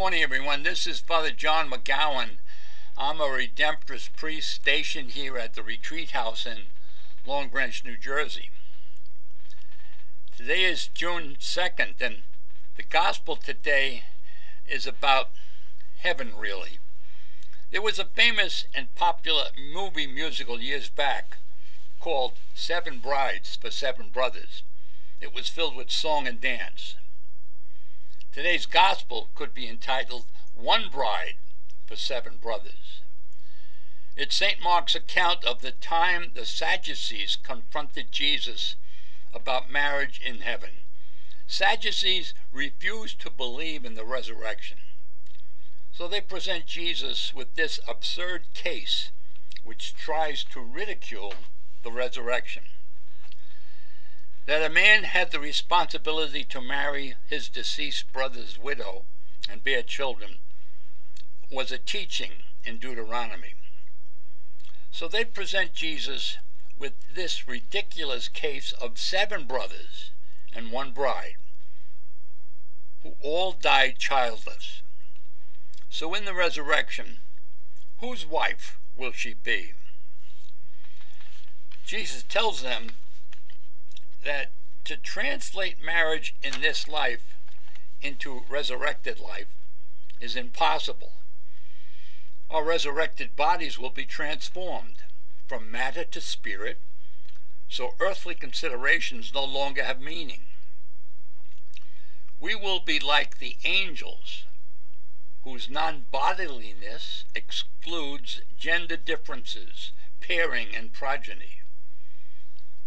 morning, 0.00 0.22
everyone. 0.22 0.62
This 0.62 0.86
is 0.86 0.98
Father 0.98 1.30
John 1.30 1.70
McGowan. 1.70 2.38
I'm 2.96 3.20
a 3.20 3.24
Redemptorist 3.24 4.16
priest 4.16 4.50
stationed 4.50 5.10
here 5.10 5.36
at 5.36 5.52
the 5.52 5.62
Retreat 5.62 6.12
House 6.12 6.46
in 6.46 6.68
Long 7.26 7.48
Branch, 7.48 7.84
New 7.84 7.98
Jersey. 7.98 8.48
Today 10.34 10.64
is 10.64 10.88
June 10.88 11.36
2nd, 11.38 12.00
and 12.00 12.22
the 12.78 12.82
gospel 12.82 13.36
today 13.36 14.04
is 14.66 14.86
about 14.86 15.32
heaven, 15.98 16.32
really. 16.34 16.78
There 17.70 17.82
was 17.82 17.98
a 17.98 18.06
famous 18.06 18.64
and 18.74 18.94
popular 18.94 19.48
movie 19.54 20.06
musical 20.06 20.62
years 20.62 20.88
back 20.88 21.36
called 22.00 22.32
Seven 22.54 23.00
Brides 23.00 23.58
for 23.60 23.70
Seven 23.70 24.08
Brothers. 24.08 24.62
It 25.20 25.34
was 25.34 25.50
filled 25.50 25.76
with 25.76 25.90
song 25.90 26.26
and 26.26 26.40
dance. 26.40 26.96
Today's 28.32 28.64
gospel 28.64 29.28
could 29.34 29.52
be 29.52 29.66
entitled 29.66 30.26
One 30.54 30.88
Bride 30.88 31.34
for 31.84 31.96
Seven 31.96 32.36
Brothers. 32.40 33.00
It's 34.16 34.36
St. 34.36 34.62
Mark's 34.62 34.94
account 34.94 35.44
of 35.44 35.62
the 35.62 35.72
time 35.72 36.30
the 36.34 36.46
Sadducees 36.46 37.36
confronted 37.42 38.12
Jesus 38.12 38.76
about 39.34 39.68
marriage 39.68 40.20
in 40.24 40.42
heaven. 40.42 40.70
Sadducees 41.48 42.32
refused 42.52 43.20
to 43.22 43.30
believe 43.30 43.84
in 43.84 43.94
the 43.94 44.04
resurrection. 44.04 44.78
So 45.90 46.06
they 46.06 46.20
present 46.20 46.66
Jesus 46.66 47.34
with 47.34 47.56
this 47.56 47.80
absurd 47.88 48.44
case 48.54 49.10
which 49.64 49.92
tries 49.92 50.44
to 50.44 50.60
ridicule 50.60 51.34
the 51.82 51.90
resurrection 51.90 52.62
that 54.50 54.68
a 54.68 54.74
man 54.74 55.04
had 55.04 55.30
the 55.30 55.38
responsibility 55.38 56.42
to 56.42 56.60
marry 56.60 57.14
his 57.28 57.48
deceased 57.48 58.12
brother's 58.12 58.58
widow 58.58 59.04
and 59.48 59.62
bear 59.62 59.80
children 59.80 60.38
was 61.52 61.70
a 61.70 61.78
teaching 61.78 62.32
in 62.64 62.76
Deuteronomy. 62.76 63.54
So 64.90 65.06
they 65.06 65.24
present 65.24 65.72
Jesus 65.72 66.38
with 66.76 66.94
this 67.14 67.46
ridiculous 67.46 68.26
case 68.26 68.72
of 68.72 68.98
seven 68.98 69.44
brothers 69.44 70.10
and 70.52 70.72
one 70.72 70.90
bride 70.90 71.36
who 73.04 73.14
all 73.20 73.52
died 73.52 74.00
childless. 74.00 74.82
So 75.88 76.12
in 76.12 76.24
the 76.24 76.34
resurrection, 76.34 77.18
whose 77.98 78.26
wife 78.26 78.80
will 78.96 79.12
she 79.12 79.32
be? 79.32 79.74
Jesus 81.86 82.24
tells 82.24 82.62
them 82.62 82.96
that 84.24 84.52
to 84.84 84.96
translate 84.96 85.82
marriage 85.82 86.34
in 86.42 86.60
this 86.60 86.88
life 86.88 87.34
into 88.02 88.42
resurrected 88.48 89.18
life 89.20 89.54
is 90.20 90.36
impossible. 90.36 91.12
Our 92.50 92.64
resurrected 92.64 93.36
bodies 93.36 93.78
will 93.78 93.90
be 93.90 94.04
transformed 94.04 95.04
from 95.46 95.70
matter 95.70 96.04
to 96.04 96.20
spirit, 96.20 96.78
so 97.68 97.94
earthly 98.00 98.34
considerations 98.34 99.32
no 99.32 99.44
longer 99.44 99.84
have 99.84 100.00
meaning. 100.00 100.42
We 102.40 102.54
will 102.54 102.80
be 102.80 102.98
like 102.98 103.38
the 103.38 103.56
angels, 103.64 104.44
whose 105.44 105.68
non 105.68 106.06
bodiliness 106.12 107.24
excludes 107.34 108.42
gender 108.58 108.96
differences, 108.96 109.92
pairing, 110.20 110.74
and 110.74 110.92
progeny. 110.92 111.59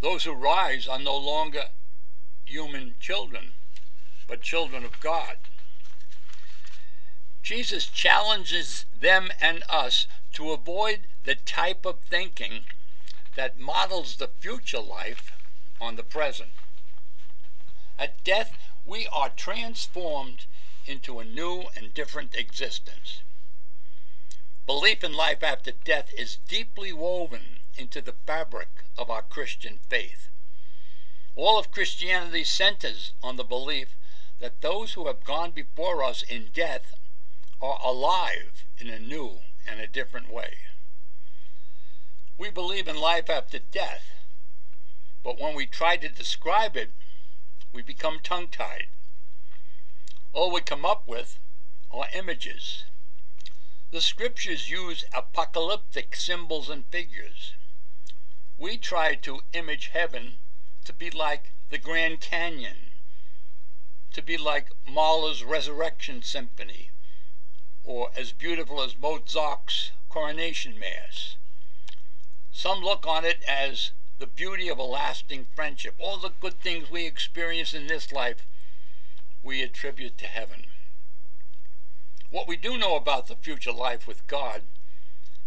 Those 0.00 0.24
who 0.24 0.32
rise 0.32 0.86
are 0.86 0.98
no 0.98 1.16
longer 1.16 1.64
human 2.44 2.94
children, 3.00 3.52
but 4.26 4.42
children 4.42 4.84
of 4.84 5.00
God. 5.00 5.36
Jesus 7.42 7.86
challenges 7.86 8.84
them 8.98 9.30
and 9.40 9.64
us 9.68 10.06
to 10.34 10.52
avoid 10.52 11.00
the 11.24 11.34
type 11.34 11.84
of 11.84 12.00
thinking 12.00 12.64
that 13.36 13.58
models 13.58 14.16
the 14.16 14.28
future 14.28 14.80
life 14.80 15.32
on 15.80 15.96
the 15.96 16.02
present. 16.02 16.50
At 17.98 18.22
death, 18.22 18.56
we 18.84 19.08
are 19.10 19.30
transformed 19.30 20.46
into 20.86 21.18
a 21.18 21.24
new 21.24 21.64
and 21.76 21.92
different 21.92 22.34
existence. 22.34 23.22
Belief 24.66 25.02
in 25.02 25.12
life 25.12 25.42
after 25.42 25.72
death 25.72 26.10
is 26.16 26.38
deeply 26.48 26.92
woven 26.92 27.57
into 27.78 28.00
the 28.00 28.14
fabric 28.26 28.84
of 28.96 29.08
our 29.10 29.22
Christian 29.22 29.78
faith. 29.88 30.28
All 31.36 31.58
of 31.58 31.70
Christianity 31.70 32.44
centers 32.44 33.12
on 33.22 33.36
the 33.36 33.44
belief 33.44 33.96
that 34.40 34.60
those 34.60 34.94
who 34.94 35.06
have 35.06 35.24
gone 35.24 35.52
before 35.52 36.02
us 36.02 36.22
in 36.22 36.48
death 36.52 36.94
are 37.62 37.78
alive 37.84 38.64
in 38.78 38.88
a 38.88 38.98
new 38.98 39.38
and 39.66 39.80
a 39.80 39.86
different 39.86 40.32
way. 40.32 40.54
We 42.36 42.50
believe 42.50 42.88
in 42.88 42.96
life 42.96 43.30
after 43.30 43.58
death, 43.58 44.10
but 45.24 45.40
when 45.40 45.54
we 45.54 45.66
try 45.66 45.96
to 45.96 46.08
describe 46.08 46.76
it, 46.76 46.90
we 47.72 47.82
become 47.82 48.18
tongue 48.22 48.48
tied. 48.48 48.86
All 50.32 50.52
we 50.52 50.60
come 50.60 50.84
up 50.84 51.06
with 51.06 51.38
are 51.90 52.06
images. 52.14 52.84
The 53.90 54.00
scriptures 54.00 54.70
use 54.70 55.04
apocalyptic 55.12 56.14
symbols 56.14 56.68
and 56.68 56.84
figures 56.86 57.54
we 58.58 58.76
try 58.76 59.14
to 59.14 59.40
image 59.52 59.90
heaven 59.92 60.34
to 60.84 60.92
be 60.92 61.10
like 61.10 61.52
the 61.70 61.78
Grand 61.78 62.20
Canyon, 62.20 62.90
to 64.12 64.20
be 64.20 64.36
like 64.36 64.72
Mahler's 64.86 65.44
Resurrection 65.44 66.22
Symphony, 66.22 66.90
or 67.84 68.10
as 68.16 68.32
beautiful 68.32 68.82
as 68.82 68.98
Mozart's 68.98 69.92
Coronation 70.08 70.78
Mass. 70.78 71.36
Some 72.50 72.80
look 72.80 73.06
on 73.06 73.24
it 73.24 73.42
as 73.46 73.92
the 74.18 74.26
beauty 74.26 74.68
of 74.68 74.78
a 74.78 74.82
lasting 74.82 75.46
friendship. 75.54 75.94
All 75.98 76.18
the 76.18 76.32
good 76.40 76.58
things 76.60 76.90
we 76.90 77.06
experience 77.06 77.72
in 77.72 77.86
this 77.86 78.10
life, 78.10 78.44
we 79.42 79.62
attribute 79.62 80.18
to 80.18 80.26
heaven. 80.26 80.64
What 82.30 82.48
we 82.48 82.56
do 82.56 82.76
know 82.76 82.96
about 82.96 83.28
the 83.28 83.36
future 83.36 83.72
life 83.72 84.06
with 84.08 84.26
God 84.26 84.62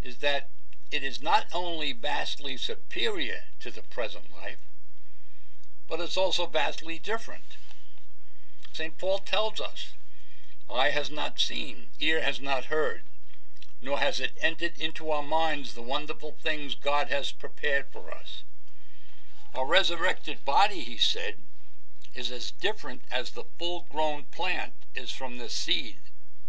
is 0.02 0.18
that 0.18 0.50
it 0.92 1.04
is 1.04 1.22
not 1.22 1.46
only 1.54 1.94
vastly 1.94 2.58
superior 2.58 3.42
to 3.62 3.72
the 3.72 3.82
present 3.82 4.26
life, 4.32 4.60
but 5.88 6.00
it's 6.00 6.18
also 6.18 6.46
vastly 6.46 7.00
different. 7.00 7.58
St. 8.74 8.98
Paul 8.98 9.20
tells 9.20 9.60
us, 9.60 9.94
Eye 10.70 10.90
has 10.90 11.10
not 11.10 11.40
seen, 11.40 11.88
ear 12.00 12.22
has 12.22 12.40
not 12.40 12.66
heard, 12.66 13.04
nor 13.82 14.00
has 14.00 14.20
it 14.20 14.38
entered 14.42 14.78
into 14.78 15.10
our 15.10 15.24
minds 15.24 15.74
the 15.74 15.82
wonderful 15.82 16.36
things 16.42 16.76
God 16.76 17.10
has 17.10 17.32
prepared 17.32 17.88
for 17.92 18.12
us. 18.14 18.44
Our 19.54 19.66
resurrected 19.66 20.46
body, 20.46 20.82
he 20.82 20.98
said, 20.98 21.36
is 22.14 22.32
as 22.32 22.52
different 22.52 23.04
as 23.12 23.32
the 23.32 23.46
full 23.58 23.86
grown 23.90 24.24
plant 24.32 24.74
is 24.96 25.12
from 25.12 25.38
the 25.38 25.50
seed 25.50 26.00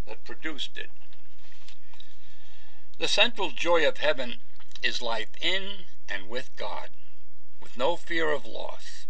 that 0.06 0.25
produced 0.25 0.76
it. 0.76 0.91
The 3.02 3.08
central 3.08 3.50
joy 3.50 3.84
of 3.84 3.96
heaven 3.96 4.36
is 4.80 5.02
life 5.02 5.30
in 5.40 5.86
and 6.08 6.28
with 6.28 6.54
God, 6.54 6.90
with 7.60 7.76
no 7.76 7.96
fear 7.96 8.30
of 8.30 8.46
loss. 8.46 9.08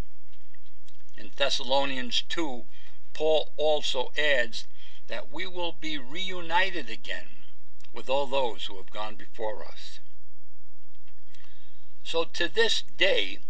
In 1.14 1.30
Thessalonians 1.36 2.22
2, 2.30 2.64
Paul 3.12 3.52
also 3.58 4.10
adds 4.16 4.66
that 5.08 5.30
we 5.30 5.46
will 5.46 5.76
be 5.78 5.98
reunited 5.98 6.88
again 6.88 7.44
with 7.92 8.08
all 8.08 8.26
those 8.26 8.64
who 8.64 8.78
have 8.78 8.88
gone 8.88 9.16
before 9.16 9.62
us. 9.62 10.00
So 12.02 12.24
to 12.24 12.48
this 12.48 12.84
day, 12.96 13.40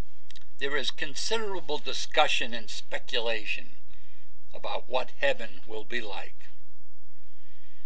there 0.58 0.76
is 0.76 0.90
considerable 0.90 1.78
discussion 1.78 2.52
and 2.52 2.68
speculation 2.68 3.76
about 4.52 4.88
what 4.88 5.12
heaven 5.20 5.60
will 5.68 5.84
be 5.84 6.00
like. 6.00 6.48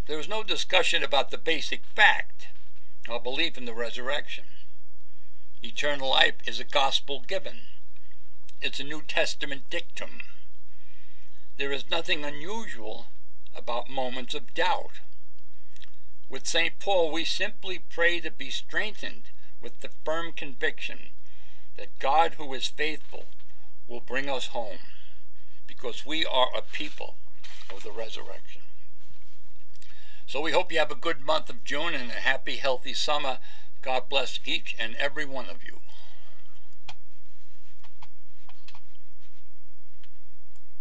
There 0.06 0.20
is 0.20 0.28
no 0.28 0.44
discussion 0.44 1.02
about 1.02 1.32
the 1.32 1.38
basic 1.38 1.84
fact 1.84 2.46
or 3.08 3.18
belief 3.18 3.58
in 3.58 3.64
the 3.64 3.74
resurrection. 3.74 4.44
Eternal 5.64 6.10
life 6.10 6.36
is 6.46 6.60
a 6.60 6.64
gospel 6.64 7.24
given. 7.26 7.62
It's 8.62 8.78
a 8.78 8.84
New 8.84 9.02
Testament 9.02 9.62
dictum. 9.68 10.20
There 11.56 11.72
is 11.72 11.90
nothing 11.90 12.24
unusual 12.24 13.08
about 13.52 13.90
moments 13.90 14.32
of 14.32 14.54
doubt. 14.54 15.00
With 16.28 16.46
St. 16.46 16.78
Paul, 16.78 17.10
we 17.10 17.24
simply 17.24 17.80
pray 17.80 18.20
to 18.20 18.30
be 18.30 18.50
strengthened 18.50 19.30
with 19.60 19.80
the 19.80 19.90
firm 20.04 20.30
conviction 20.30 21.10
that 21.76 21.98
God, 21.98 22.34
who 22.34 22.54
is 22.54 22.68
faithful, 22.68 23.24
will 23.88 24.00
bring 24.00 24.30
us 24.30 24.48
home 24.48 24.78
because 25.66 26.06
we 26.06 26.24
are 26.24 26.56
a 26.56 26.62
people 26.62 27.16
of 27.74 27.82
the 27.82 27.90
resurrection. 27.90 28.62
So 30.28 30.40
we 30.40 30.50
hope 30.50 30.72
you 30.72 30.80
have 30.80 30.90
a 30.90 30.96
good 30.96 31.20
month 31.20 31.48
of 31.50 31.62
June 31.62 31.94
and 31.94 32.10
a 32.10 32.14
happy, 32.14 32.56
healthy 32.56 32.94
summer. 32.94 33.38
God 33.80 34.08
bless 34.08 34.40
each 34.44 34.74
and 34.76 34.96
every 34.96 35.24
one 35.24 35.48
of 35.48 35.62
you. 35.62 35.80